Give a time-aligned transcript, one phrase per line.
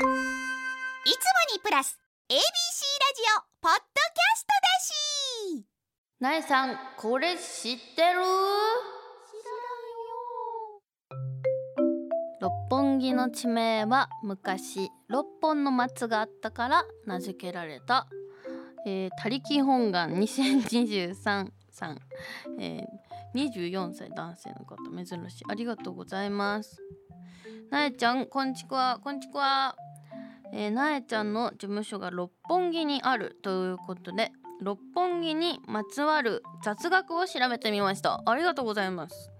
[0.00, 0.08] いつも
[1.54, 1.98] にプラス
[2.30, 2.42] ABC ラジ
[3.36, 5.66] オポッドキャストだし。
[6.20, 8.20] なえさんこれ知ってる？
[12.40, 18.08] 六本木の地名は昔六本の松があったから名付けられた、
[18.86, 21.98] えー、他力本願2023さん、
[22.58, 25.44] えー、24歳男性の方珍しい。
[25.50, 26.78] ありがとうございます。
[27.70, 29.76] なえちゃんこんちくわこんちくわ
[30.52, 38.22] えー、なえちゃんの事務所が六本木にあるということで六本木にまつわる雑学を調べてみました。
[38.26, 39.30] ありがとうございます、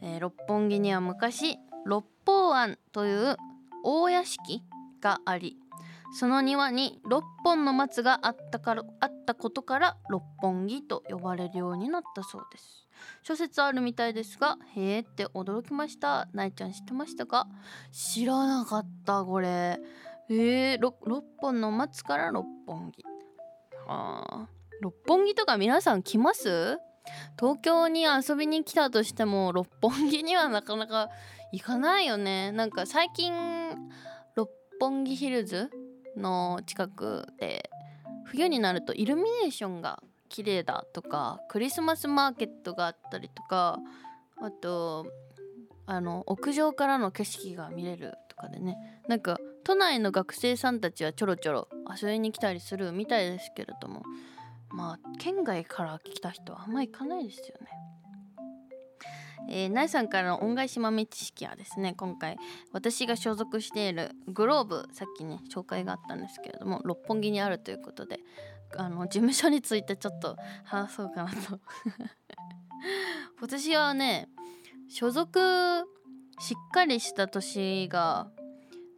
[0.00, 3.36] えー、六本木には昔六方庵という
[3.82, 4.62] 大屋敷
[5.00, 5.58] があり
[6.16, 12.86] その庭に6本の松があったからあったことから六本木と呼ばれるようになったそうです。
[13.24, 16.28] 諸説あるみたいですがへえって驚きました。
[16.32, 17.48] なえちゃん知ってましたか？
[17.90, 19.80] 知らなかったこれ。
[20.30, 23.02] えー、6, 6本の松から六本木。
[23.86, 24.48] はあ。
[24.80, 26.78] 六本木とか皆さん来ます？
[27.38, 31.10] 東京に遊びに来たとしても六本木にはなかなか
[31.52, 32.52] 行かないよね。
[32.52, 33.32] なんか最近
[34.34, 34.48] 六
[34.80, 35.70] 本木ヒルズ
[36.16, 37.70] の近くで
[38.24, 43.78] 冬になるとイルミネーションが綺麗だとかクリスマスマーケットがあったりとか
[44.40, 45.06] あと
[45.86, 48.76] あの屋上からの景色が見れるとかでね。
[49.08, 51.68] なんか都内の学生さんたちはちょろちょろ
[52.00, 54.02] 遊びに来たりするみたいですけれども
[54.70, 57.68] まあ県外から来た人はあんま行かないですよね。
[59.46, 62.38] えー、ナイさんからの恩返し豆知識はですね今回
[62.72, 68.20] 私が所属しているグローブさっきね紹介があったんですけれども六本木にあるということで
[68.76, 71.60] あの事務所についてちょっと話そうかなと
[73.40, 74.28] 私はね
[74.88, 75.38] 所属
[76.40, 78.28] しっかりした年が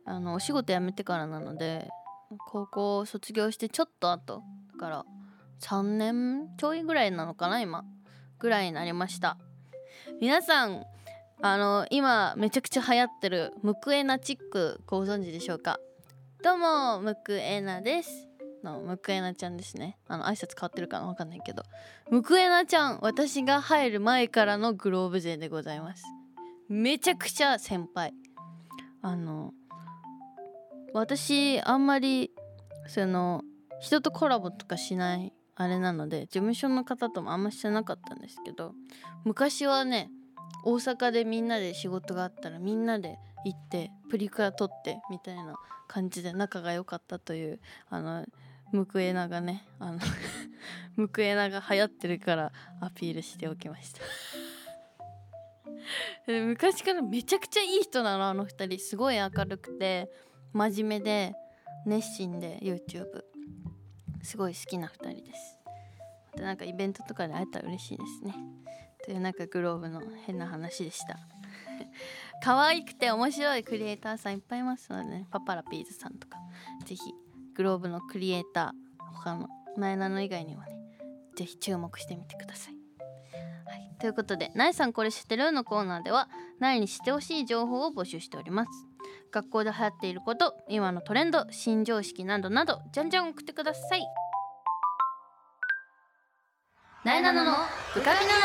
[0.06, 1.88] あのお仕事辞めてからなので
[2.48, 5.04] 高校卒業してちょっと後だから
[5.60, 7.84] 3年ちょいぐらいなのかな今
[8.38, 9.36] ぐらいになりました。
[10.20, 10.84] 皆さん
[11.42, 15.78] あの今めちゃくちゃ流行ってるムクエナチックご存知でしょうか？
[16.42, 18.28] どうもムクエナです。
[18.62, 19.98] のムクエナちゃんですね。
[20.08, 21.62] あの挨拶変わってるかなわかんないけど。
[22.10, 26.04] ムクエナちゃん私が入る前からのグローブ勢でございます。
[26.68, 28.12] めちゃくちゃ先輩。
[29.02, 29.52] あの
[30.96, 32.30] 私あんまり
[32.86, 33.42] その
[33.80, 38.72] 人とコラボとかしないあれなので事務所の方ともあんましてなかったんですけど
[39.24, 40.10] 昔はね
[40.64, 45.56] 大阪でみんなで仕事があったらみんなで行ってプリクラ撮ってみたいな
[45.86, 48.24] 感じで仲が良かったというあの
[48.72, 49.98] ムクエナがねあの
[50.96, 54.00] ムクエナが流行ってるからアピールしておきました。
[56.26, 58.78] 昔からめちゃくちゃいい人なのあの2人。
[58.78, 60.10] すごい明るくて
[60.52, 61.34] 真面目で
[61.86, 63.06] 熱心で YouTube
[64.22, 65.58] すごい好きな2人です。
[66.32, 68.34] またなんかイベントとかで会えたら嬉しいですね。
[69.04, 71.18] というなんかグローブの変な話でした。
[72.42, 76.38] 可愛くて面白いクリエイターさんいっぱいいますのでねパパラピーズさんとか。
[76.84, 77.14] 是非
[77.54, 80.76] グローブのクリエイター他のナエナの以外にはね
[81.36, 82.74] 是非注目してみてください。
[83.66, 88.70] はい、ということで「ナエさんこれ知ってる?」のコーナーではナエに知ってほしい情報を募集しております。
[89.30, 94.02] 学校で流行っていること今のトレンド新常識などなどじゃんじゃん送ってください。
[97.04, 97.52] なえなのの
[97.94, 98.40] ブカピナノ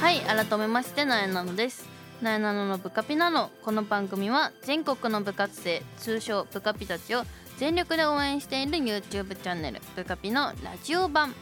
[0.00, 1.88] はい改めましてなえなのです。
[2.20, 7.24] なえなののブカピなのこの番組は全国の部活生通称ブカピたちを
[7.58, 11.34] 全力で応援している YouTube チャンネルブカピのラジオ版。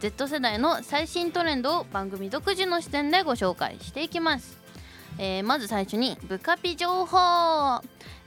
[0.00, 4.56] Z 世代の最新トレンドを番組独自の視点でご紹介していきます、
[5.18, 7.18] えー、まず最初にブカピ情報、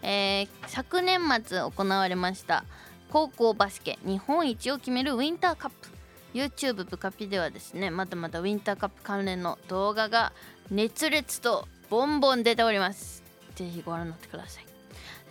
[0.04, 2.64] えー、昨年末行われました。
[3.10, 5.90] 高校バスケ日本一を決めるウィンターカップ。
[6.36, 10.32] YouTube ブカピではですねまだまだウィンターカップ関連の動画が
[10.70, 13.24] 熱烈とボンボン出ております。
[13.56, 14.66] ぜひご覧になってください、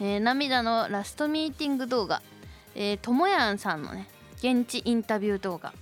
[0.01, 2.21] えー、涙のラストミーティング動画。
[3.01, 4.09] ともやんさんのね
[4.39, 5.73] 現地インタビュー動画。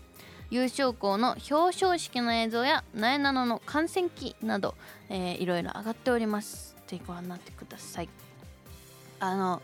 [0.50, 1.54] 優勝校の表
[1.84, 4.74] 彰式の映像やなえなのの観戦記など、
[5.08, 6.76] えー、いろいろ上がっております。
[6.88, 8.08] ぜひご覧になってください。
[9.20, 9.62] あの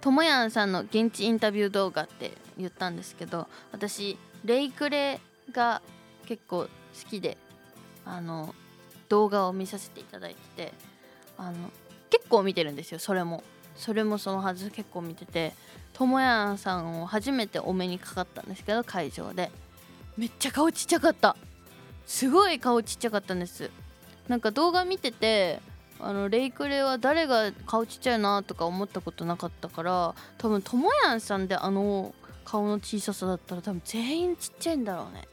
[0.00, 5.20] ともやんさんの現地インタビュー動画って言ったんですけど私レイクレ
[5.52, 5.80] が
[6.26, 6.68] 結構好
[7.08, 7.38] きで
[8.04, 8.54] あの
[9.08, 10.72] 動画を見させていただいてて
[11.36, 11.70] あの
[12.10, 13.42] 結構見てるんですよそれも。
[13.74, 15.54] それもそのはず結構見てて
[15.92, 19.50] ともやんさんを初めてお目にかかったんですけど会場で。
[20.18, 21.36] めっちゃ顔ちっちゃかった。
[22.04, 23.70] すごい顔ちっちゃかったんです。
[24.26, 25.60] なんか動画見てて
[26.00, 35.28] あのレイクレは誰が顔ちっちゃいなとか思ったことなかったから多分ともやんさんであの顔の小ささだったら多分全員ちっちゃいんだろうね。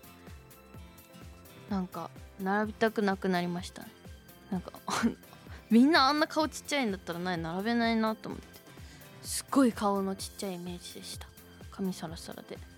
[1.68, 3.82] なんか並びたくなくなりました。
[3.82, 3.90] ね
[4.52, 4.72] なんか
[5.72, 8.46] みんなあんな顔ちっちゃいんだったらない並べないなと思って。
[9.24, 11.28] すっごい顔のちっちゃいイメージでした。
[11.72, 12.75] 髪サラサラで。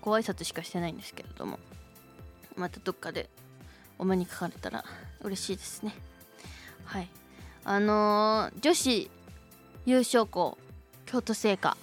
[0.00, 1.58] ご挨拶しかしてないんですけれども
[2.56, 3.28] またどっかで
[3.98, 4.84] お目にかかれたら
[5.22, 5.94] 嬉しいですね。
[6.84, 7.08] はい。
[7.64, 9.10] あのー女子
[9.84, 10.56] 優勝校
[11.06, 11.76] 京都精華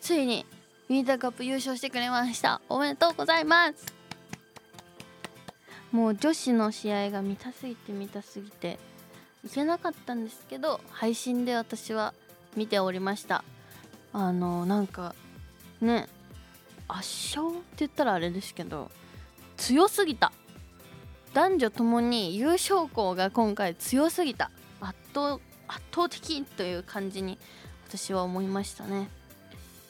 [0.00, 0.44] ついに
[0.88, 2.60] ウィンターカップ優勝してくれました。
[2.68, 3.94] おめでとうございます。
[5.92, 8.78] もう女子の試合が見たすぎて見たすぎて
[9.44, 12.14] いけなかったんですけど配信で私は
[12.56, 13.44] 見ておりました。
[14.12, 15.14] あのなんか
[15.80, 16.08] ね
[16.88, 18.90] 圧勝って言ったらあれですけど
[19.56, 20.32] 強すぎた。
[21.32, 24.50] 男女ともに優勝校が今回強すぎた。
[24.80, 27.38] 圧倒圧倒的という感じに
[27.88, 29.08] 私は思いましたね。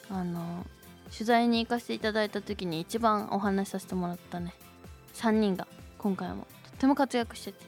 [0.09, 0.65] あの
[1.11, 4.53] 取材に行かせていただいた時に一番お話しさせてもらったね
[5.13, 7.65] 3人が今回もとっても活躍してて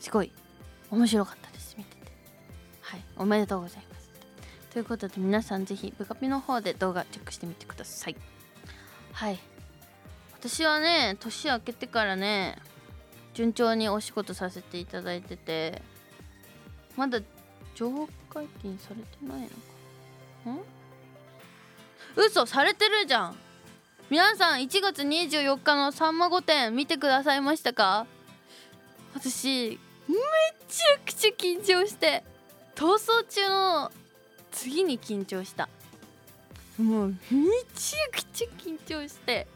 [0.00, 0.32] すごい
[0.90, 2.12] 面白かったです見てて。
[2.82, 4.10] はいおめでとうございます。
[4.72, 8.16] ということで皆さんぜひブカピの方で動画チェックしてみてください。
[9.16, 9.38] はい。
[10.38, 12.58] 私はね年明けてからね
[13.32, 15.80] 順調にお仕事させていただいてて
[16.96, 17.20] まだ
[17.74, 19.48] 情報解禁されてないの
[20.54, 20.64] かん？
[22.14, 23.36] 嘘されてるじゃん。
[24.10, 28.06] 皆さん1月24日の「さんま御殿」見てくださいましたか？
[29.14, 30.14] 私め
[30.68, 32.22] ちゃくちゃ緊張して
[32.74, 33.90] 逃走中の
[34.52, 35.68] 次に緊張した。
[36.78, 37.14] もうめ
[37.74, 39.46] ちゃくちゃ緊張して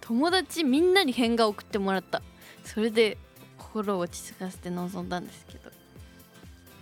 [0.00, 2.22] 友達みんなに変顔送ってもらった。
[2.64, 3.16] それで
[3.58, 5.70] 心を落ち着かせて臨んだんですけど。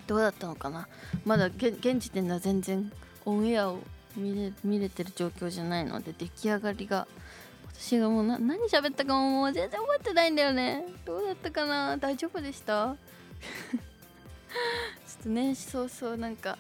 [0.07, 0.87] どうだったのかな？
[1.25, 2.93] まだ現時点では全然
[3.25, 3.79] オンエアを
[4.17, 7.09] 見れ見れてる状況じゃないので出来上がりが
[7.73, 10.85] 私がもうな何喋ったかももう全然覚えてないんだよね。
[11.07, 11.97] どうだったかな？
[11.97, 12.97] 大丈夫でした？
[13.75, 16.59] ちょっとねそうそうなんか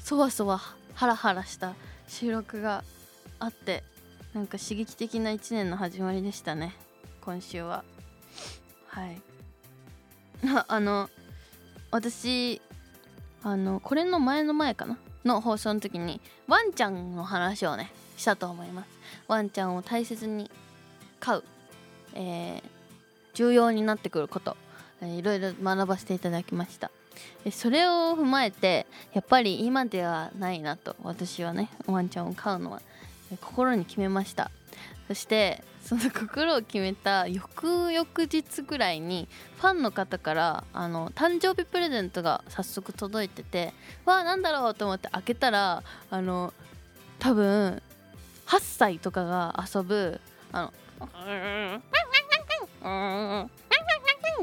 [0.00, 0.60] そわそわ
[0.94, 1.74] ハラハラした
[2.10, 2.84] 収録が
[3.38, 3.84] あって
[4.34, 6.74] なんか刺激的な1年の始まりでしたね
[7.20, 7.84] 今週は。
[8.88, 9.20] はい。
[10.66, 11.08] あの
[11.90, 12.60] 私
[13.42, 14.98] あのこれの前の前かな？
[15.24, 18.88] の放送の時にワンちゃんの話をねしたと思います。
[19.28, 20.50] ワンちゃんを大切に
[21.20, 21.44] 飼う、
[22.14, 22.80] えー
[23.32, 24.56] 重要になってくること、
[25.02, 26.90] いろいろ学ばせていただきました。
[27.50, 32.82] それを踏まえてやっぱり今ではないなと私はねワンちゃんを飼うのは
[33.40, 34.50] 心に決めました。
[35.08, 39.26] そしてその心を決めた翌々日ぐらいに
[39.56, 43.72] ファンの方からあの誕生日プレゼントが早速届いてて
[44.04, 46.54] わあなんだろうと思って開けたらあの
[47.18, 47.82] 多分
[48.46, 50.20] 8歳とかが遊ぶ
[50.52, 50.72] あの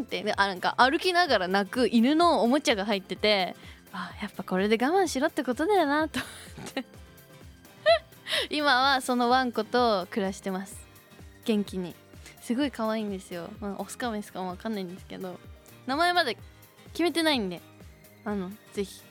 [0.01, 3.55] ってあなんか歩きながら泣く犬のおもちゃが入ってて
[3.93, 6.19] あやっぱこれで我慢しろってことだよなと
[6.57, 6.85] 思って。
[8.49, 10.77] 今はそのワンコと暮らしてます。
[11.45, 11.95] 元気に。
[12.41, 15.39] すごい可愛いんですよ、まあ、オスかメスかもわかんないんですけど。
[15.85, 16.37] 名前まで
[16.91, 17.61] 決めてないんで。
[18.25, 19.01] あのぜひ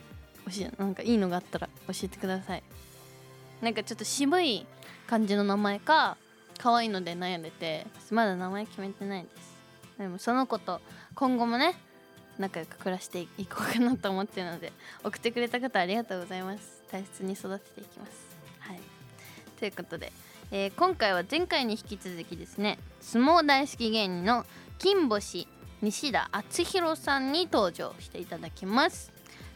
[0.47, 2.63] 教えなんかいいのがあったら教えてください。
[3.63, 4.67] なんかちょっと渋い
[5.07, 6.19] 感じの名前か
[6.59, 9.56] 可愛いので悩んでてまだ名前決めてないです。
[9.99, 10.81] でもその子と
[11.15, 11.75] 今後もね
[12.39, 14.73] 仲良く暮らしていこうかなと思ってるので
[15.03, 16.83] 送ってくれた方ありがとうございます。
[16.93, 18.13] 大切に育てていきます。
[18.61, 18.81] はい。
[19.59, 20.13] ということで、
[20.51, 24.45] えー今回は前回に引き続きですね相撲大好き芸人の
[24.79, 25.49] 金星
[25.83, 29.11] 西田敦弘さんに登場していただきます。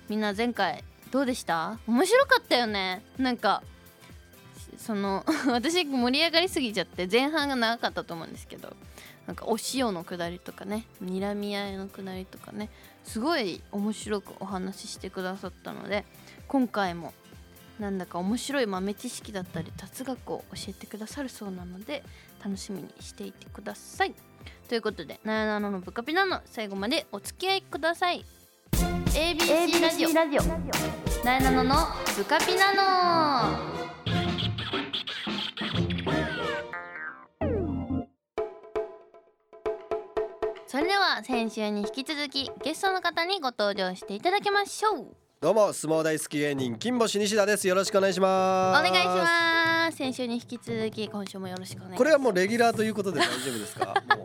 [0.09, 1.79] みんな前回どうでした？
[1.87, 3.03] 面白かったよね。
[3.19, 3.63] なんか
[4.79, 8.75] その 私盛り上がりすぎちゃって前半が長かったと思うんですけど。
[9.27, 12.69] なんかお塩のくだりとかね睨み合いのくだりとかね
[13.05, 16.05] すごい面白くお話ししてくださったので
[16.49, 17.13] 今回も
[17.79, 22.03] なんだか面白い豆知識だったり雑学を教えてくださるそうなので
[22.45, 24.15] 楽しみにしていてください。
[24.69, 28.25] ということで「なやなののブカピナ」の最後までお付き合いください。
[28.73, 29.83] ABC
[30.15, 30.43] ラジオ。
[31.25, 31.75] なやなのの
[32.17, 33.80] ブカピナの
[40.81, 45.07] れでは先週に引き続きゲストの方にご登場していただきましょう。
[45.41, 47.67] どうも相撲大好き芸人金星西田です。
[47.67, 48.91] よろしくお願いしおます。
[48.93, 49.97] 願いします。
[49.97, 51.99] 先週に引き続き今週もよろしくお願いします。
[51.99, 53.87] これはもうレギュラーということで大丈夫ですか？
[53.87, 54.25] もう。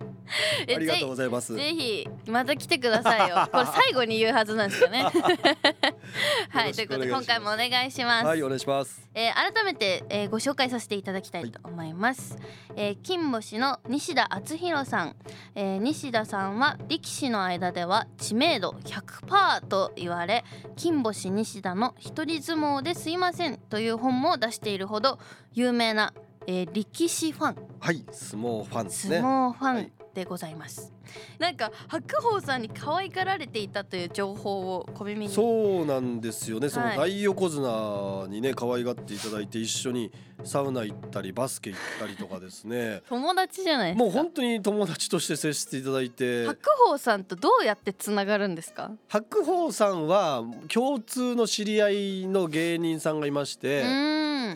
[0.00, 0.01] え
[0.74, 1.54] ありがとうございます。
[1.54, 3.48] ぜひまた来てくださいよ。
[3.52, 5.02] これ最後に言うはずなんですよね。
[6.50, 8.26] はい、ということで今回もお願いします。
[8.26, 9.08] はいお願いします。
[9.14, 12.36] えー改めて、えーご紹介させていただきたいと思います、
[12.76, 15.16] えー金星の西田敦弘さん、
[15.54, 20.44] えー西田さんは力士の間では知名度100%と言われ
[20.76, 25.18] 金星西田の一人相撲ですいませんという本も出しているほど
[25.52, 26.14] 有名な、
[26.46, 27.56] えー力士ファン。
[27.80, 29.74] はい相撲ファンです相ね撲ファン。
[29.74, 30.92] はいでございます、
[31.38, 35.32] なんか白鵬さんに可愛がられていたという情報を小耳に。
[35.32, 36.68] そうなんですよね。
[36.68, 36.98] そのはい。
[36.98, 40.12] 大横綱にね可愛がっていただいて一緒に
[40.44, 43.02] サウナ行ったりバスケ行ったりとかですね。
[43.08, 44.04] 友達じゃないですか。
[44.04, 46.46] もう本当に友達として接していただいて。
[46.46, 48.90] 白鵬さんとどうやってつながるんですか？
[49.08, 53.84] 白鵬さんは共通の知り合いの芸人さんがいましうて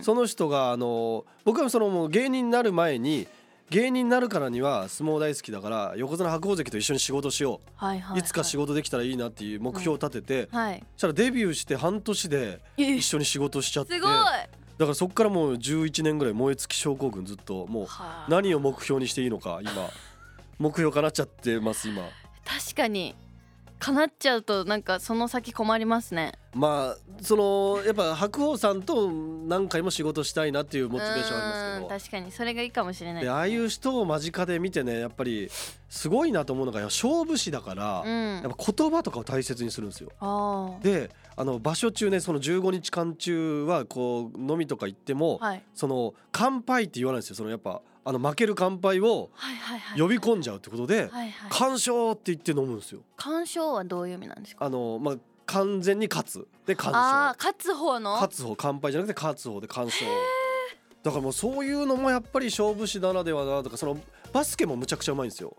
[0.02, 3.26] その人があの僕はそのもう芸人になる前に
[3.70, 10.84] 芸人になるからには相撲大好きだから横綱白鵬関と一緒に仕事しよはいはい、はい、ういつか仕事できたらいいなっていう目標を立ててはい。
[10.96, 14.10] そしたらデビューして半年でえ一緒に仕事しちゃってすごい。
[14.10, 18.26] だからそこからもう11年ぐらい燃え尽き症候群ずっともうはあ。
[18.28, 19.72] 何を目標にしていいのか今。
[20.58, 22.02] 目標叶っちゃってます今。
[22.44, 23.14] 確かに
[23.78, 26.32] 叶っちゃうとなんかその先困りますね。
[26.54, 32.00] まあそのやっぱ白鵬さんと何回も仕事したいなっていうモチベーションありますけど。
[32.00, 33.22] 確かにそれがいいかもしれない。
[33.22, 35.50] でああいう人を間近で見てねやっぱり
[35.88, 38.40] すごいなと思うのが勝負師だから、うん。
[38.42, 40.10] やっぱ言葉とかを大切にするんですよ。
[40.20, 45.62] あであの場所中ねその15日間中はこう飲みとか行っても、あはい。
[45.74, 47.36] その乾杯って言わないんですよ。
[47.36, 49.30] そのやっぱあの負ける乾杯を
[49.98, 53.00] 呼び込んじゃうってことではいはい「干渉」って言って飲むんですよ。
[53.16, 54.64] 干渉はどういう意味なんですか？
[54.64, 55.14] あのまあ
[55.46, 56.48] 完全に勝つ。
[56.66, 58.12] で干ああ渉勝つ方の？
[58.12, 60.04] 勝つ方乾杯じゃなくて勝つ方で干渉
[61.02, 63.98] だからもうそういうのもやっぱり勝負師ならではだなとかその
[64.32, 65.56] バスケもむちゃくちゃうまいんですよ。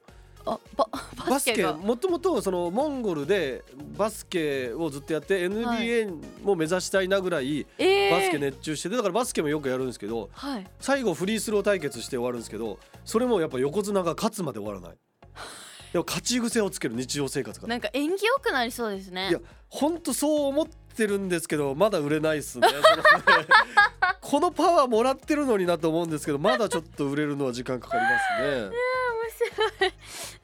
[0.48, 0.88] あバ
[1.30, 3.64] バスケもともとそのモンゴルで
[3.98, 10.68] バスケをずっとやって NBA も目指したいなぐらいえー、バスケ熱中しててだからバスケもよくやるんですけどはい。
[10.80, 14.98] 最後フリースロー対決して終わるんですけどそれもやっぱ横綱が勝つまで終わらない。
[15.92, 17.68] でも勝ち癖をつける日常生活が。
[17.68, 19.30] なんか縁起良くなりそうですね。
[19.30, 19.40] いや
[19.70, 22.68] 本当そう思ってるんですけどまだ売れないっすね。
[24.22, 28.76] このパワーもらってるのになと思うんですけどまだちょっと売れるのは時間かかりますね。
[29.07, 29.94] 面白い。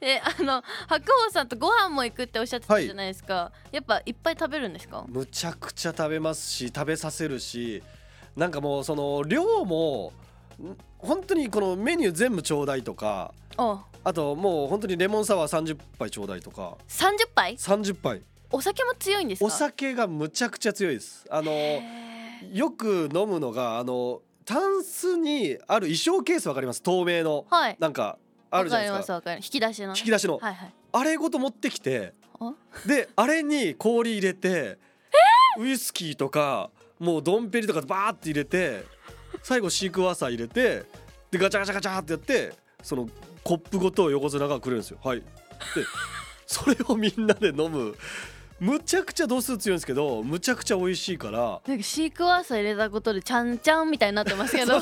[0.00, 5.04] えあの白鵬さんとご飯も行くっておっしゃってたじゃないですか、やっぱいっぱい食べるんですか？
[5.08, 7.82] むちゃくちゃ食べますし食べさせるし
[8.36, 10.12] なんかもうその量も
[10.62, 16.76] ん本当にこのメニュー全部ちょうだいとかおあともう本当にレモンサワー30杯ちょうだいとか。
[16.88, 18.22] 30杯？30杯。
[18.52, 19.46] お酒も強いんですか？
[19.46, 21.26] お酒がむちゃくちゃ強いです。
[21.30, 21.82] あのへ
[22.52, 26.82] よく飲むのがあのタンスにある衣装ケースわかります？
[26.82, 27.46] 透明の。
[27.50, 27.76] ーはい。
[27.80, 28.18] なんか
[28.56, 29.12] あるじゃないですかます。
[29.12, 29.46] わかります。
[29.46, 29.94] 引き出しのね。
[29.98, 30.38] 引き出しの。
[30.38, 30.72] はいはい。
[30.92, 32.52] あれごと持ってきてあ
[32.86, 34.78] で あれに氷入れて
[35.58, 38.84] ウイスキーとかもうドンペリとかバーって入れて
[39.42, 40.84] 最後シークワーサー入れて
[41.30, 43.08] でガチャガチャガチャってやってその
[43.42, 44.98] コップごと横綱がくれるんですよ。
[45.02, 45.20] はい。
[45.20, 45.24] で
[46.46, 47.96] それをみんなで飲む
[48.60, 51.60] むちゃくちゃ度数強いんですけどむちゃくちゃ美味しいから。
[51.66, 54.80] なんかシークワーサー入れたことでちゃんちゃんみたいになってますけど。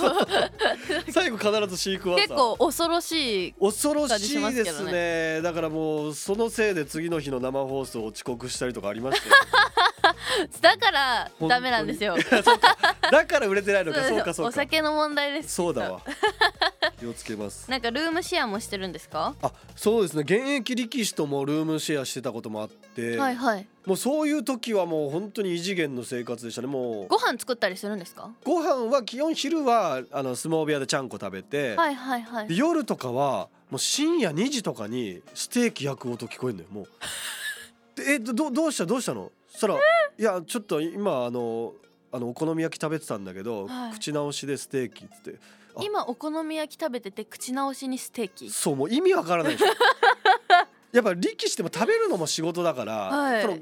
[1.10, 2.28] 最後必ずシークワーサー。
[2.28, 4.92] 結構恐ろしい恐ろしいですね。
[4.92, 9.34] ねだからもうそのせいで次の日の生放送を遅刻したりとかありましたよ
[10.60, 12.16] だからダメなんですよ。
[13.10, 14.02] だから売れてないのか。
[14.08, 15.54] そうかそうおか酒の問題です。
[15.54, 16.00] そうだわ
[17.02, 17.68] 気をつけます。
[17.70, 19.34] なんかルームシェアもしてるんですか？
[19.42, 20.22] あそうですね。
[20.22, 23.66] 現役力士ともルームシェアしてたこともあって、はいはい。
[23.84, 26.68] もうそういう時はもう本当に異次元の生活でしたね。
[26.68, 28.30] もうご飯作ったりするんですか？
[28.44, 32.48] ご飯は基本昼はあの相撲部屋でちゃんこ食べて、はいはいはい。
[32.48, 36.86] で夜とかはもう深夜2時とかにステーキ焼く音聞こえるのよもう。
[37.96, 38.86] で えどどうした？
[38.86, 39.32] どうしたの？
[39.50, 39.74] そしたら
[40.18, 41.74] 「いやちょっと今あの
[42.12, 43.92] あのお好み焼き食べてたんだけど、はい。
[43.92, 45.40] 口直しでステーキ」っつって。
[45.40, 48.50] あ今お好み焼き食べてて口直しにステーキ。
[48.50, 49.66] そうもう意味わからないでしょ。
[50.92, 53.42] やっぱ力士っても食べるのも仕事だから、はい。
[53.42, 53.58] その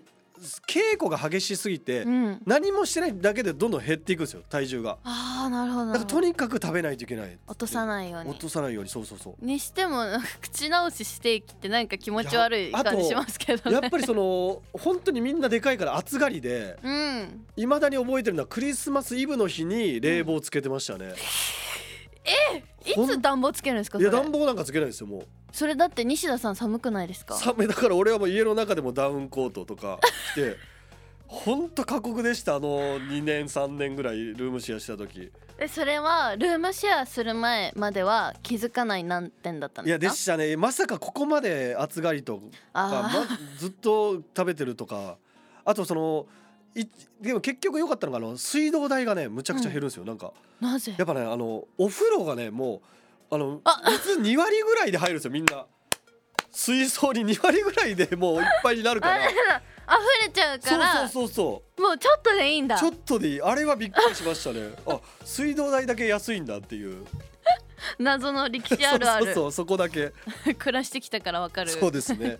[0.66, 2.42] 稽古が激しすぎて、うん。
[2.46, 4.96] 何もしてないだけでどんどん減っていくんですよ体重が。
[5.04, 5.98] ああなるほど。
[6.04, 8.30] とにかく食べないといけない落とさないように。
[8.30, 9.44] 落とさないようにそうそうそう。
[9.44, 10.04] にしても
[10.40, 13.80] 口直しステーキってなんか気持ち悪い感じしますけどね。
[13.80, 17.46] やっぱりその本当にみんなでかいから暑がりでうん。
[17.56, 21.08] いまだに覚えてるのはクリスマスイブの日に冷房つけてましたね、い
[22.94, 25.22] ほんつ暖房つけるんですかいや暖房なんかつけないですよもう。
[25.52, 27.34] それだって西田さん寒くないですか？
[27.34, 27.68] 寒い。
[27.68, 29.98] だから俺はもう家の中でもダウンコートとか
[30.32, 30.56] 着て
[31.26, 35.30] 本当過酷でしたあの2年3年ぐらいルームシェアした時。
[35.58, 40.14] えそれはルームシェアする前までは気づかない難点だったんいやですか？
[40.14, 40.56] でしたね。
[40.56, 45.18] まさかここまで暑がりとか、まあずっと食べてるとか。
[45.62, 46.26] あとその
[46.74, 46.86] い
[47.20, 50.94] でも結局良かったのがあの水道代がねむちゃくちゃ減るんですよ、なんかーなぜ？
[50.96, 52.82] やっぱねあのお風呂がねも
[53.30, 55.66] うあのあ水2割ぐらいで入るんですよみんな。
[56.52, 59.32] 水槽に2割ぐらいで もういっぱいになるかあら溢
[60.26, 61.08] れちゃうから。
[61.08, 62.76] そうそうそうそもうちょっとでいいんだ。
[62.76, 63.42] うちょっとでいい。
[63.42, 64.70] あれはびっくりしましたね。
[64.86, 67.06] あ水道代だけ安いんだっていう。
[67.98, 69.26] 謎の歴史あるある。
[69.30, 70.12] そうそうそこだけ。
[70.58, 71.70] 暮らしてきたからわかる。
[71.70, 72.36] そうですね。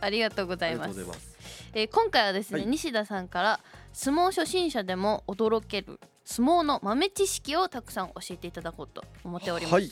[0.00, 1.35] ありがとうございます
[1.76, 2.68] とうございますえー今回はですね、はい。
[2.68, 3.60] 西田さんから
[3.92, 9.90] 相撲初心者でも驚ける相撲の豆知識をたくさん教えていただこうと思っております、はい。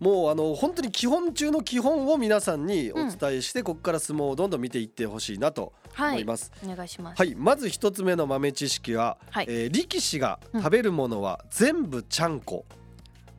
[0.00, 6.10] もうあの本当に基本中の基本を皆さんにお伝えして、ここから相撲をどんどん見ていってほしいなとはい。
[6.12, 6.50] 思います。
[6.64, 9.46] お願いします、はい、まず一つ目の豆知識は、はい。
[9.48, 12.76] えー力士が食べるものは全部ちゃんこ、ぜ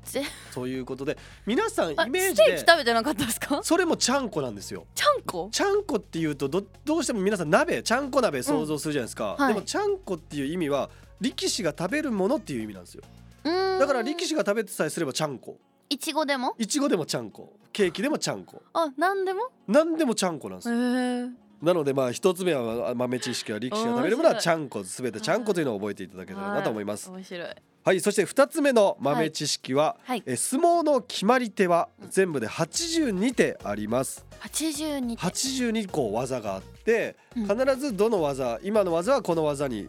[0.53, 3.61] ということで皆さんあイメージステーキで食べてなかったですか？
[3.63, 4.85] それもちゃんこなんですよ。
[4.95, 5.49] ちゃんこ？
[5.51, 9.53] ちゃんこっていうとどどうしても皆さん鍋ちゃんこ鍋想像するじゃないですか、うんはい。
[9.53, 10.89] でもちゃんこっていう意味は
[11.19, 13.03] 力士が食べるものっていう意味なんですよ。
[13.43, 15.57] だから力士が食べてさえすればちゃんこ。
[15.89, 16.55] いちごでも？
[16.57, 17.53] いちごでもちゃんこ。
[17.73, 18.61] ケーキでもちゃんこ。
[18.73, 19.49] あなんでも？
[19.67, 21.29] 何でもちゃんこなんですへよー
[21.61, 27.09] なのでまあ一つ目は豆知識は力士が食べるものはちゃんこすべてちゃんこというのを覚えていただけたらなと思います。
[27.09, 27.49] 面白い。
[27.83, 30.21] はい、そして二つ目の豆知識は、はい。
[30.27, 34.25] え相撲の決まり手は全部で82手あります。
[34.41, 35.21] 82手。
[35.21, 37.47] 82個技があってうん。
[37.47, 39.87] 必ずどの技今の技はこの技に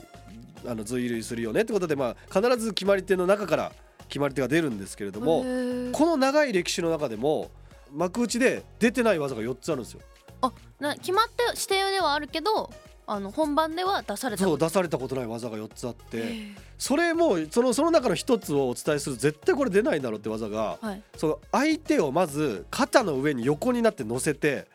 [0.66, 3.72] あの随類するよねってことでまあ必ず決まり手の中から
[4.08, 5.44] 決まり手が出るんですけれども
[5.92, 7.50] この長い歴史の中でも
[7.92, 10.00] 幕内で出てない技が4つあるんですよ。
[10.42, 12.70] あな決まって指定ではあるけど
[13.06, 16.52] あの本番では出されたそうこと出されたことない技が4つあって。
[16.78, 21.02] それもそのその中の一つをお伝えする絶対これ出ないだろうって技がはい。
[21.16, 24.66] その相手をまず肩の上に横になって乗せて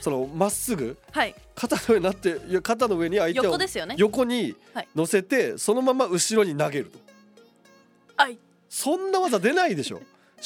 [0.00, 1.34] そのまっすぐはい。
[1.54, 3.94] 肩の上になっていや肩の上に相手を横ですよね。
[3.98, 4.88] 横にはい。
[4.94, 6.98] 乗せてそのまま後ろに投げると。
[8.16, 8.38] はい。
[8.68, 10.00] そんな技出ないでしょ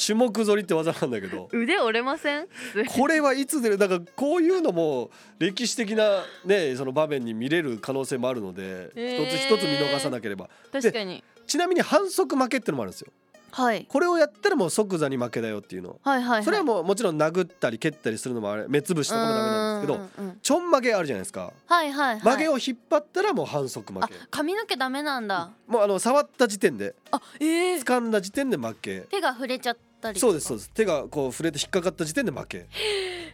[0.05, 1.49] 種目反りって技なんだけど。
[1.51, 2.47] 腕折れません？
[2.95, 3.77] これはいつ出る？
[3.77, 9.25] だからこういうのも歴史的なねその場面に見れる可能性もあるのでへー。
[9.25, 10.49] 一つ一つ見逃さなければ。
[10.71, 11.23] 確かに。
[11.47, 13.11] ちなみに反則負けってのもあるんですよ。
[13.49, 13.85] はい。
[13.89, 15.99] これをやったらもう即座に負けだよっていうの。
[16.03, 16.43] はいはいはい。
[16.43, 21.53] それはもうもちろん殴ったり蹴ったりするのもあれ目つぶしとかもダメなんですけどちょんまげあるじゃないですか。
[21.65, 22.21] はいはいはい。
[22.21, 25.51] 曲げを引っ張ったらもう反則負あけ髪の毛ダメなんだ。
[25.65, 26.93] もうあの触った時点で。
[27.09, 28.99] あええ掴んだ時点で負け。
[29.09, 30.69] 手が触れちゃったりそうですそううです。
[30.71, 32.67] 手がこう触れて引っかかった時点で負け。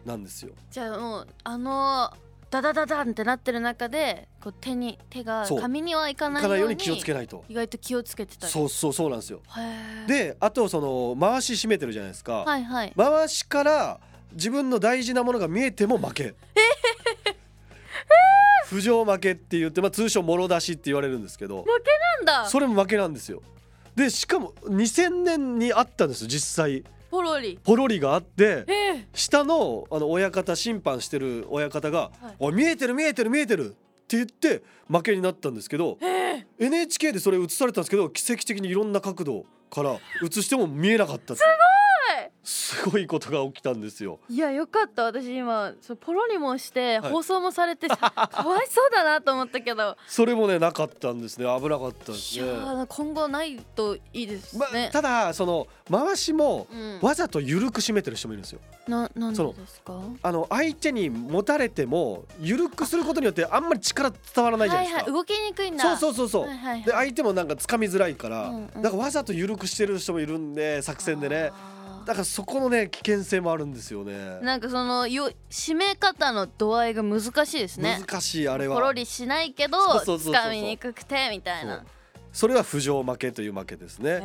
[0.05, 0.53] なんですよ。
[0.69, 2.11] じゃあもうあの
[2.49, 5.61] ダダダダンってなってる中でこう手に手がそう。
[5.61, 7.43] 髪にはいかないように気をつけないと。
[7.49, 8.51] 意外と気をつけてたり。
[8.51, 9.41] そうそうそうなんですよ。
[10.07, 12.43] であとその回し締めてるじゃないですか。
[12.43, 12.93] はいはい。
[12.95, 13.99] 回しから
[14.33, 16.35] 自分の大事なものが見えても負け。
[18.67, 21.57] 不条負けって言って、まあ、通称もろ出しって言われるんですけど。
[21.57, 22.49] なんだ。
[22.49, 23.41] それも負けなんですよ
[23.95, 26.83] でしかも2000年にあったんですよ実際。
[27.11, 27.59] ポロリ。
[27.63, 29.07] ポロリがあってええ。
[29.13, 36.47] 下のあの親方審判してる親方がはい「おい見えてる見えてる見えてる」って言って負けになったんですけどええ。
[36.59, 41.43] NHK でそれ映されたんですけど奇跡的にいろんな角度から映しても見えなかったって
[42.43, 44.19] すごいことが起きたんですよ。
[44.29, 52.51] いやよかった私今そうポロリもしてはい放送もされて、 かわいそうだなと思ったけど、それもねなかったんですね危なかったですいやね。
[52.51, 58.59] ー今後ないといいですまね、ただその回しもうん、わざと緩く締めてる人もいるんですよ。
[58.87, 59.99] ななんでですか？
[60.21, 65.03] あの相手に持たれても緩くすることによってあんまり力伝わらないじゃないですか。
[65.03, 66.47] はいはい動きにくいんだそうそうそうそう。
[66.47, 71.51] はいはいはいで相手もなんか掴みづらいから、うんうんだからわざと緩くしてる人もいるんで作戦でね。
[72.05, 74.39] だからそこのね危険性もあるんですよね。
[74.41, 77.99] なんかそのよ締め方の度合いが難しいですね。
[78.07, 78.75] 難しいあれは。
[78.75, 81.83] ポロリしないけどそうそうそうそう掴みにくくてみたいな。
[82.33, 84.19] それは不条負けという負けですね。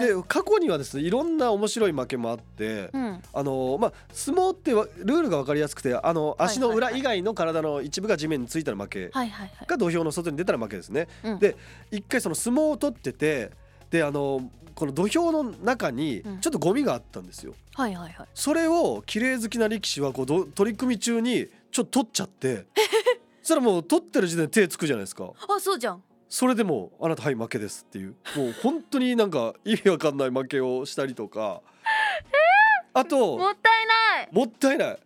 [0.00, 3.20] で過去にはですねいろんな面白い負けもあって、うん。
[3.32, 9.10] あのまあ相撲ってわルールが分かりやすくてあの足の裏以外の体の一部が地面についたら負け。
[9.10, 11.08] が土俵の外に出たら負けですね。
[11.24, 11.38] うん。
[11.40, 11.56] で
[11.90, 13.50] 一回その相撲を取ってて
[13.92, 16.40] であのこの土俵の中にうん。
[16.40, 17.54] ちょっとゴミがあったんですよ。
[17.74, 18.26] はいはいはい。
[18.34, 22.66] それを綺麗好きな力士はこうど取り組み中にちょっと取っちゃって。
[23.42, 25.30] そしたらもう取ってる時点で手つくじゃないですか。
[25.48, 26.02] あそうじゃん。
[26.28, 28.14] それでもうあなたはい負けですっていう。
[28.34, 31.60] もう本当になんか意味わかんない負けをしたりとか。
[32.94, 34.28] あともったいない。
[34.32, 34.98] もったいない。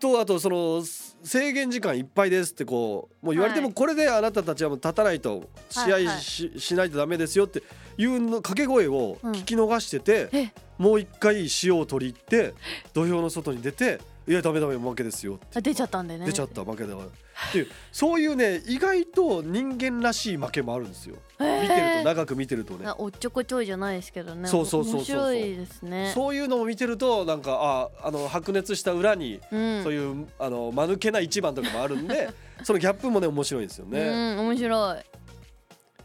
[0.00, 3.68] とあとそのす制限時間いっぱいですってこうもう言われてはい。
[3.68, 7.62] もこれであなたたちはもう立たないと試合し,、しないとダメですよって
[7.98, 10.52] いうの掛け声を聞き逃してて、え。
[10.78, 12.54] もう一回塩を取り入って
[12.94, 16.26] 土俵の外に出て「いやダメダメ負けですよ」あ出ちゃったんでね。
[16.26, 21.62] 出ちゃった負けだからっていうそういうね意外と人間らしい負けもあるんですよ、えー。
[21.62, 22.86] 見てると長く見てるとね。
[22.86, 24.48] あおっちょこちょいじゃないですけどね。
[24.48, 26.12] そうそうそうそう面白いですね。
[26.14, 29.82] そういうのを見てるとなんかああの白熱した裏にうん。
[29.82, 32.30] そういうあの間抜けな一番とかもあるんで
[32.62, 34.98] そのギャップもね面白いんですようね、ん面白い。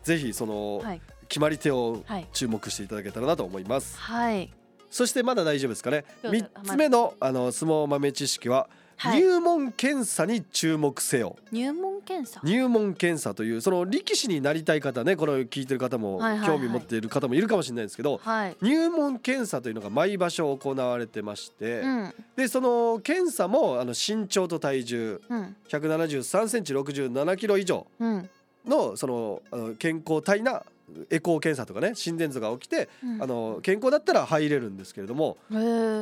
[0.03, 1.01] ぜひその、はい。
[1.27, 2.27] 決まり手をはい。
[2.31, 3.97] 注目していただけたらなと思います。
[3.99, 4.51] はい
[4.95, 6.05] そしてまだ大丈夫ですかね。
[6.23, 9.19] どうぞ三つ目のあの相撲豆知識は、はい。
[9.19, 11.35] 入門検査に注目せよ。
[11.51, 12.39] 入門検査？
[12.45, 18.55] 入門検査というその力士になりたい方ねこれを聞いてる方も興味持っている方もいるかもしれないですけど、はい。
[18.61, 22.13] 入門検査というのが毎場所行われてまして、うん。
[22.37, 25.55] でその検査もあの身長と体重うん。
[25.67, 28.29] 173センチ67キロ以上うん。
[28.65, 30.63] のそのあの健康体な
[31.09, 33.23] エコー検査とかね心電図が起きて、うん。
[33.23, 35.37] あの健康だったら入れるんですけれども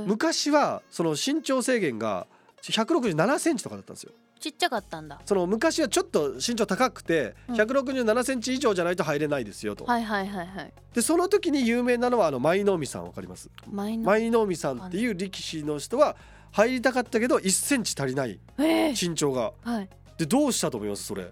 [0.05, 2.27] 昔はその身長制限が
[2.61, 4.11] 167センチとかだったんですよ。
[4.39, 5.21] ちっちゃかったんだ。
[5.25, 7.55] その昔はちょっと身長高くてうん。
[7.55, 9.85] 167センチ以上じゃないと入れないですよと。
[9.85, 10.73] はいはいはいはい。
[10.93, 13.49] でその時に有名なのはあの舞の海さんわかります？
[13.71, 16.17] マイナ舞の海さんっていう力士の人は
[16.51, 18.89] 入りたかったけど1センチ足りないえ。
[18.89, 19.53] ー身長が。
[19.61, 19.89] はい。
[20.17, 21.05] でどうしたと思います？
[21.05, 21.31] それ。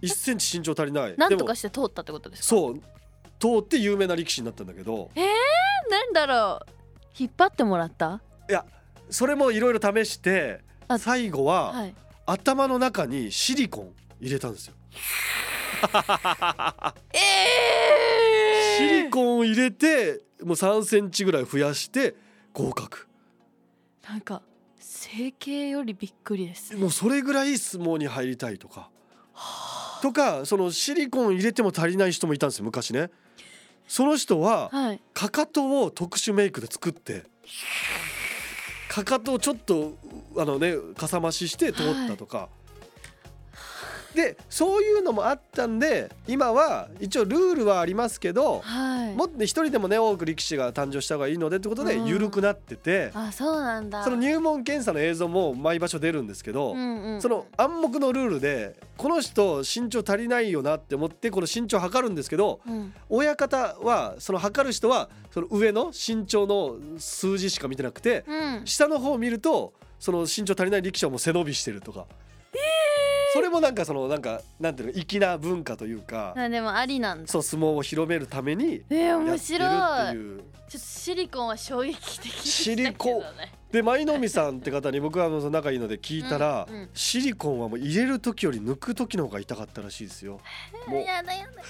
[0.00, 1.14] 1センチ身長足りない。
[1.16, 2.46] なんとかして通ったってことですか？
[2.46, 2.80] そう
[3.42, 5.10] 通って有名な力士になったんだけど。
[5.90, 6.66] なんだろう。
[7.18, 8.20] 引っ張ってもらった？
[8.48, 8.64] いや
[9.10, 11.94] それもいろいろ試してあ最後ははい。
[12.24, 14.74] 頭の中にシリコン入れたんですよ。
[17.12, 17.18] え
[18.78, 22.14] シリコンを入れてもう3センチぐらい増やして
[22.52, 23.08] 合格。
[24.08, 24.42] なんか
[24.78, 26.76] 整形よりびっくりです。
[26.76, 28.90] もうそれぐらい相撲に入りたいとか。
[30.02, 33.10] とかそのシリコン入れても足りない人もいたんですよ昔ね
[33.92, 35.00] その人ははい。
[35.12, 37.24] かかとを特殊メイクで作って
[38.88, 39.98] かかとをちょっと
[40.38, 42.48] あのねかさ増しして通ったとか、
[44.14, 49.14] でそういうのもあったんで今は一応ルールはありますけどはい。
[49.14, 52.06] もっとね一人でもね多く力士が誕生した方がいいのでってことでうん。
[52.06, 54.04] 緩くなってて、あそうなんだ。
[54.04, 57.14] その入門検査の映像も毎場所出るんですけど、うんうん。
[57.14, 62.92] うんその暗黙のルールでこの人身長足りないよなって思ってこの身長測るんですけどうん。
[63.08, 68.62] 親方はその測る人はその上の身長の数字しか見てなくてうん。
[68.66, 72.06] 下の方を見るとその身長足りない力士はもう背伸びしてるとか、
[73.32, 77.28] それもなんかそのなんかなんていうの粋な文化というかあでもありなんだ。
[77.28, 80.52] そう相撲を広めるためにえー、面やってるって白い。
[80.72, 83.22] ちょっとシリコンは衝撃的でしたけど、ね、シリコン
[83.72, 86.88] で舞の海さんって方に僕はあの仲いいので聞いたら、うんうん。
[86.94, 90.40] シリコンはもう入れる時より抜く時の方が痛かったらしいですよ。
[90.86, 91.00] もう。
[91.00, 91.62] やだやだ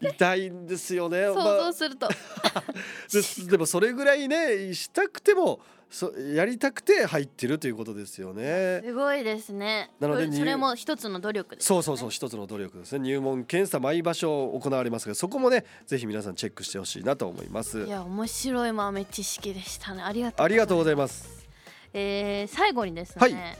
[0.00, 1.26] 痛いんですよね。
[1.26, 1.56] 想まあ。
[1.64, 2.08] 像すると、
[3.12, 5.60] ですでもそれぐらいねしたくても
[5.94, 8.80] そやりたくて入ってるということですよね。
[8.84, 9.92] すごいですね。
[10.00, 12.98] なのでそれも一つの努力です、ね、そうそうそう一つの努力ですね。
[12.98, 17.84] 入門検査毎場所行われますがそこもねぜひ皆さんチェックしてほしいなと思います。
[17.84, 20.02] いや面白い豆知識でしたね。
[20.02, 21.46] ありがとうありがとうございます、
[21.92, 23.58] えー、最後にですね、はい。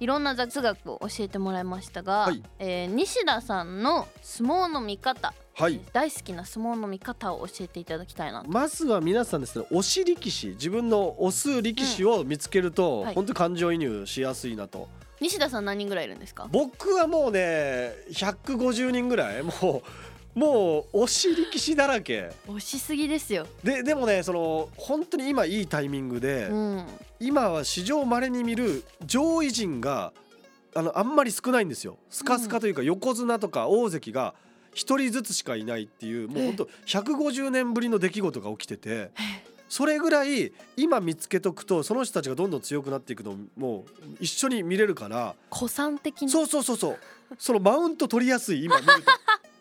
[0.00, 2.42] い、ろんな雑学を教えてもらいましたが、はい。
[2.58, 5.80] えー西田さんの相撲の見方、はい。
[5.90, 8.50] 大好きな相撲の見方を教えていただきたいなと。
[8.50, 13.14] まずは皆さんですね推し力士自分の推す力士を見つけると、うんはい。
[13.14, 14.86] 本当に感情移入しやすいなと。
[15.18, 16.46] 西田さん何人ぐらいいるんですか？
[16.52, 19.42] 僕はもうね150人ぐらい。
[19.42, 19.82] も
[20.34, 22.32] うもう推し力士だらけ。
[22.46, 26.86] 推しすぎですよ、ででもねその本当に今いいタイミングで、うん、
[27.18, 30.12] 今は史上稀に見る上位陣が
[30.74, 31.96] あのあんまり少ないんですよ。
[32.10, 34.34] スカスカというか横綱とか大関が
[34.76, 39.10] 一人ずつしかいないっていうもう本当150年ぶりの出来事が起きてて
[39.70, 45.34] それぐらい今見つけとくとその人たちがどんどん強くなっていくのをもう一緒に見れるから。
[45.52, 46.28] 古参的な。
[46.28, 46.98] そうそうそうそう。
[47.38, 49.12] そのマウント取りやすい今見ると。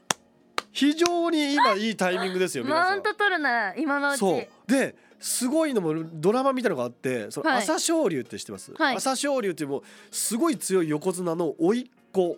[0.73, 2.85] 非常に今いいタイミングですよ皆さん。
[2.89, 3.03] マウン。
[3.03, 4.19] ト取るなら今のうち。
[4.19, 4.47] そう。
[4.69, 7.63] ですごいのもドラマみたいのがあってそのはい。
[7.63, 8.97] 朝青龍って知ってます、はい。
[8.97, 12.37] 朝青龍っていうもうすごい強い横綱の甥っ子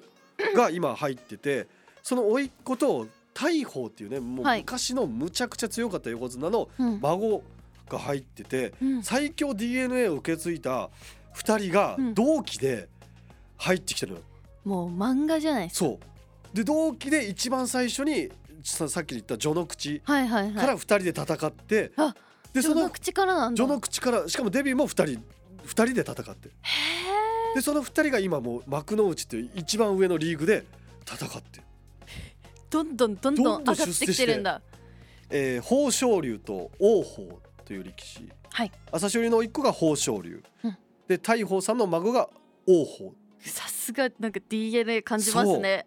[0.55, 1.67] が今入ってて
[2.07, 4.59] その甥っ子と大鵬っていうねもうはい。
[4.59, 6.99] 昔のむちゃくちゃ強かった横綱のうん。
[7.01, 7.43] 孫
[7.89, 9.03] が入っててうん。
[9.03, 10.89] 最強 DNA を受け継いだ
[11.35, 12.13] 2人がうん。
[12.13, 12.87] 同期で
[13.57, 14.23] 入ってきてるのよ。
[14.63, 15.85] もう漫画じゃないですか。
[15.85, 15.99] そ
[16.53, 16.55] う。
[16.55, 18.29] で同期で一番最初に
[18.63, 20.53] ささっき言った序の口はいはいはい。
[20.53, 22.15] から2人で戦って、あ
[22.53, 23.57] でその序の口からなんだ。
[23.57, 25.21] 序の口からしかもデビューも2人2
[25.65, 26.47] 人で戦って。
[26.47, 26.51] へ
[27.55, 30.63] でその2人が今もう幕の内っていう一番上のリーグで
[31.05, 31.63] 戦ってる、
[32.69, 34.61] どんどんどんどどん上がってきてるんだ。
[35.29, 38.29] えー、豊昇龍と王鵬という力士。
[38.49, 38.71] はい。
[38.91, 40.77] 朝青龍の一個が豊昇龍、うん。
[41.07, 42.29] で大鵬さんの孫が
[42.67, 43.13] 王鵬。
[43.39, 45.85] さすがなんか DNA 感じますね。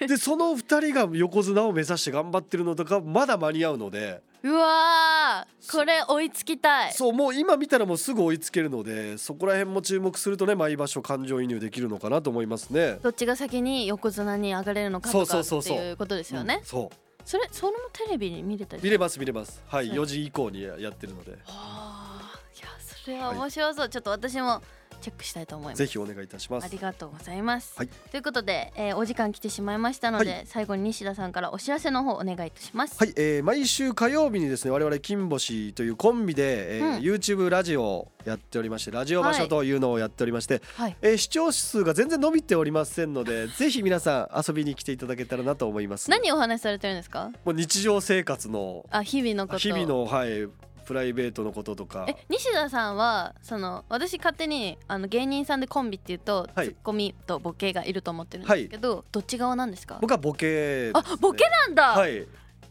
[0.00, 6.92] でその2人が横綱を目指して頑張ってるのとかまだ間に合うのでうわーこれ追いつきたい。
[6.92, 12.98] そうもう今見たらもうすぐ追いつけるのでそこら辺も注目するとね毎場所感情移入できるのかなと思いますね。
[13.02, 16.58] どっちが先に横綱に上がれるのかとかっていうことですよね。
[16.60, 16.96] うんそう。
[17.24, 18.82] それそれもテレビに見れたり？
[18.82, 19.62] 見れます見れます。
[19.66, 19.98] はいはい。
[19.98, 21.32] 4時以降にやってるので。
[21.32, 24.62] はあいやそれは面白そう、ちょっと私も
[25.00, 25.78] チェックしたいと思います。
[25.78, 26.64] ぜひお願いいたします。
[26.64, 27.88] ありがとうございます、はい。
[27.88, 30.42] ということで、えーお時間来てしまいましたので、はい。
[30.46, 32.96] 最後に西田さんからお知らせの方お願いいたします。
[32.98, 37.02] はい、えー毎週火曜日にですね我々金星というコンビで、えーうん。
[37.02, 40.96] YouTube ラジオをやっておりましてラジオ場所というのをやっておりまして、はい。
[41.02, 46.10] えー視聴数が全然伸びておりませんので ぜひ皆さん遊びに来ていただけたらなと思います。
[46.10, 47.30] 何お話しされてるんですか？
[47.44, 49.58] もう日常生活のあ日々のこと。
[49.58, 50.48] 日々のはい
[50.88, 52.06] プライベートのこととか。
[52.08, 56.68] え西田さんはその私勝手にあの芸人さんでコンビっていうと、はい。
[56.68, 59.98] ツッコミとボケがいると思ってるんですけど、どっち側なんですか？
[60.00, 62.26] 僕はボケですね、あボケなんだ、はい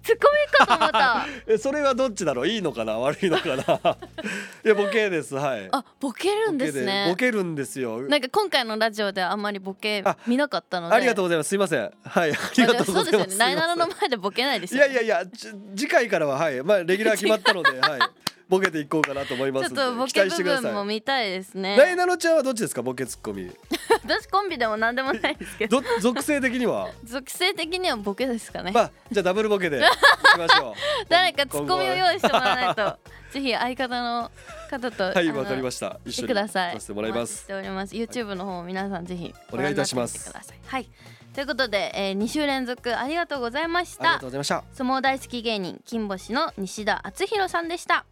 [0.08, 1.26] ツッコミかと思った。
[1.54, 2.48] えそれはどっちだろう？
[2.48, 2.94] いいのかな？
[3.00, 3.58] 悪いのかな？
[4.64, 5.36] いやボケです。
[5.36, 5.68] はい。
[5.72, 7.08] あボケるんですね。
[7.10, 8.02] ボケるんですよ。
[8.04, 10.96] なんか今回のラジオであんまりボケあ見なかったので。
[10.96, 11.50] ありがとうございます。
[11.50, 11.92] すいません。
[12.06, 12.32] はい。
[12.32, 12.92] ありがとうございます。
[12.94, 13.36] そうですよね。
[13.38, 16.64] ナイナノの前でボケないですいよやいやいやち次回からははい。
[16.64, 18.00] まあレギュラー決まったのではい
[18.50, 21.76] ボケていこうかなと思いまちょっとボケ部期待してくだ分も見たいですね。
[21.78, 22.82] ナイナノちゃんはどっちですか？
[22.82, 23.52] ボケツッコミ。
[24.06, 25.82] 私コンビでも何でもないですけど。
[25.82, 26.90] ど属性的には？
[27.04, 28.72] 属性的にはボケですかね。
[28.72, 30.74] まあじゃあダブルボケでいきましょう。
[31.10, 32.98] 誰かツッコミを用意してもらわないと。
[33.32, 34.32] ぜひ相方の
[34.70, 36.00] 方とはいわかりました。
[36.06, 36.74] 一緒にください。
[36.76, 37.94] させてもらいまお待ちしすております。
[37.96, 40.32] YouTube の方も皆さんぜひお願いいたします。
[40.68, 40.90] はい。
[41.34, 44.64] ということで、えー、2週連続ありがとうございましありがたとうございました。
[44.74, 48.06] 相撲大好き芸人金星の西田敦弘さんでした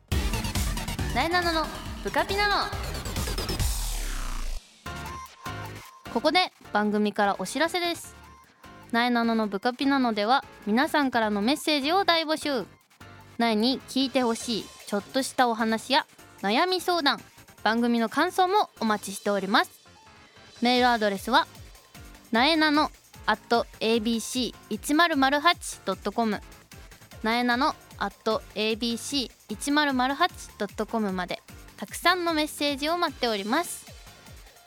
[1.15, 1.65] なえなのの
[2.03, 2.55] ブカピナノ
[6.13, 8.17] ここで番組からお知らせです。
[8.91, 12.65] なえなののブカピナノでは皆さんからのメッセージを大募集。
[13.37, 16.05] なえに聞いてほしいちょっとしたお話や
[16.41, 17.21] 悩み相談
[17.63, 19.71] 番組の感想もお待ちしております。
[20.61, 21.47] メールアドレスは
[22.33, 22.91] なえなの
[23.25, 26.41] at abc1008.com
[27.23, 28.41] なえなの at
[29.49, 31.41] 1008.com まで
[31.77, 33.85] たくさんのメッセージを待っております。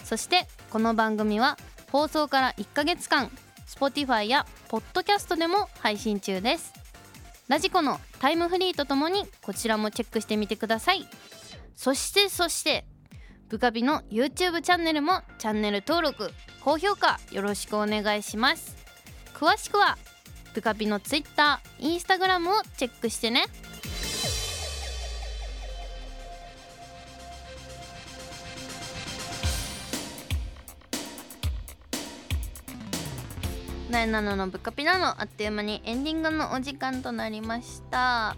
[0.05, 1.59] そしてこの番組は
[1.91, 3.31] 放送から1ヶ月間
[3.67, 6.73] Spotify や Podcast でも配信中です。
[7.49, 11.07] ラジコのタイムフリーとともにこちらもチェックしてみてください。
[11.77, 12.85] そしてそして
[13.49, 18.77] ブカビの YouTube チャンネルもチャンネル登録高評価よろしくお願いします。
[19.35, 19.97] 詳しくは
[20.55, 23.45] ブカビの Twitter、Instagram をチェックしてね。
[33.91, 38.37] なえなののブカピなのあっという間にエンディングのお時間となりました。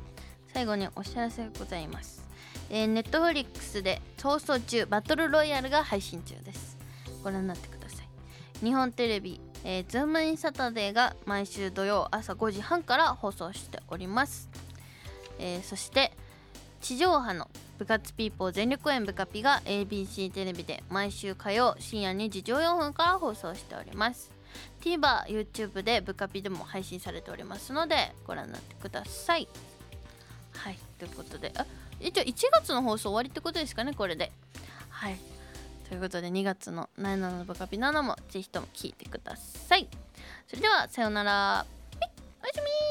[0.55, 2.25] 最後にお知らせがございます、
[2.71, 6.79] Netflix で逃走中バトルロイヤルが配信中です。
[7.25, 8.65] ご覧になってください。
[8.65, 14.49] 日本テレビ、えー、ズームインサタデーが毎週土曜朝5時半から放送しております、
[15.39, 16.13] えーそして
[16.81, 24.40] 地上波の部活ピーポー全力応援ブカピが ABC テレビで毎週火曜深夜2時14分から放送しております。
[24.81, 29.49] TVer、YouTube でブカピでも配信されておりますのでご覧になってください。
[30.57, 31.65] はいということであ
[32.01, 34.33] 一応1月の放送終わりってことですかねこれで。
[34.89, 35.17] はい
[35.89, 39.89] ということで2月の「ナイナのブカピナナ」もぜひとも聞いてください。
[40.49, 41.67] それではさようなら。
[42.43, 42.90] おやすみ